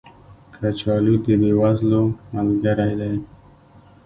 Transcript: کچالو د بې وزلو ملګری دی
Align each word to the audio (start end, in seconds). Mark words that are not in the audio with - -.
کچالو 0.53 1.15
د 1.23 1.25
بې 1.41 1.51
وزلو 1.59 2.03
ملګری 2.35 2.93
دی 2.99 3.13